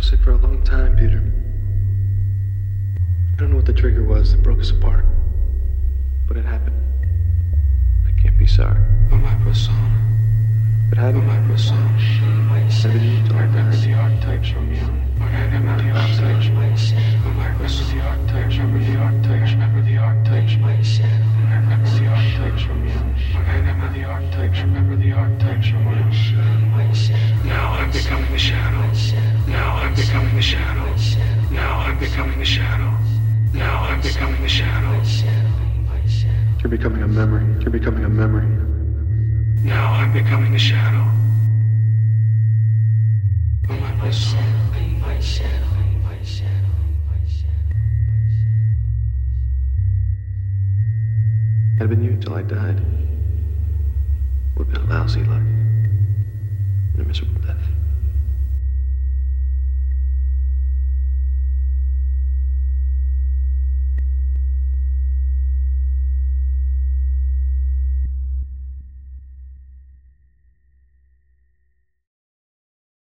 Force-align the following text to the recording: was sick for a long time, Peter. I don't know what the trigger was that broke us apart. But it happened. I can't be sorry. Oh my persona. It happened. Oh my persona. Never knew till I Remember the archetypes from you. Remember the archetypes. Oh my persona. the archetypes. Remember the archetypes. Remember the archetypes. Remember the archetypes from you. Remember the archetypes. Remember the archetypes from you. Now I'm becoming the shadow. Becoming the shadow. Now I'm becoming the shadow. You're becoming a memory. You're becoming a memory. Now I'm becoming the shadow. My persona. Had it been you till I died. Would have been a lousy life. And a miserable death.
was 0.00 0.08
sick 0.08 0.20
for 0.20 0.32
a 0.32 0.36
long 0.38 0.62
time, 0.64 0.96
Peter. 0.96 1.20
I 3.34 3.36
don't 3.36 3.50
know 3.50 3.56
what 3.56 3.66
the 3.66 3.72
trigger 3.74 4.02
was 4.02 4.32
that 4.32 4.42
broke 4.42 4.58
us 4.60 4.70
apart. 4.70 5.04
But 6.26 6.38
it 6.38 6.44
happened. 6.46 6.80
I 8.08 8.12
can't 8.18 8.38
be 8.38 8.46
sorry. 8.46 8.80
Oh 9.12 9.16
my 9.16 9.34
persona. 9.44 9.92
It 10.90 10.96
happened. 10.96 11.24
Oh 11.24 11.26
my 11.26 11.46
persona. 11.46 11.98
Never 12.82 12.98
knew 12.98 13.26
till 13.26 13.36
I 13.36 13.42
Remember 13.42 13.76
the 13.76 13.92
archetypes 13.92 14.48
from 14.48 14.72
you. 14.72 14.80
Remember 15.20 15.82
the 15.82 15.90
archetypes. 15.90 16.46
Oh 16.48 17.30
my 17.36 17.50
persona. 17.58 17.92
the 17.92 18.00
archetypes. 18.00 18.56
Remember 18.56 18.80
the 18.80 18.96
archetypes. 18.96 19.52
Remember 19.52 19.82
the 19.82 19.96
archetypes. 19.98 20.56
Remember 20.56 21.90
the 21.92 22.06
archetypes 22.08 22.62
from 22.62 22.88
you. 22.88 22.96
Remember 23.36 23.92
the 23.92 24.04
archetypes. 24.04 24.60
Remember 24.60 24.96
the 24.96 25.12
archetypes 25.12 25.68
from 25.68 25.84
you. 25.84 26.00
Now 27.44 27.72
I'm 27.72 27.90
becoming 27.90 28.32
the 28.32 28.38
shadow. 28.38 28.79
Becoming 32.00 32.38
the 32.38 32.44
shadow. 32.46 32.90
Now 33.52 33.82
I'm 33.82 34.00
becoming 34.00 34.40
the 34.40 34.48
shadow. 34.48 34.90
You're 36.62 36.70
becoming 36.70 37.02
a 37.02 37.08
memory. 37.08 37.44
You're 37.60 37.70
becoming 37.70 38.04
a 38.04 38.08
memory. 38.08 38.48
Now 39.62 39.92
I'm 39.92 40.10
becoming 40.12 40.52
the 40.52 40.58
shadow. 40.58 41.04
My 43.68 43.92
persona. 44.00 44.46
Had 51.78 51.86
it 51.86 51.96
been 51.96 52.04
you 52.04 52.16
till 52.20 52.34
I 52.34 52.42
died. 52.42 52.78
Would 54.56 54.66
have 54.66 54.74
been 54.74 54.82
a 54.82 54.94
lousy 54.94 55.20
life. 55.20 55.40
And 56.92 57.00
a 57.00 57.04
miserable 57.04 57.40
death. 57.40 57.59